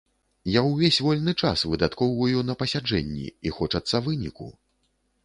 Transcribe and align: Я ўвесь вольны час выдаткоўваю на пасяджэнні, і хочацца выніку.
Я 0.51 0.61
ўвесь 0.67 0.97
вольны 1.07 1.33
час 1.43 1.65
выдаткоўваю 1.71 2.39
на 2.47 2.55
пасяджэнні, 2.63 3.27
і 3.49 3.53
хочацца 3.59 4.03
выніку. 4.09 4.49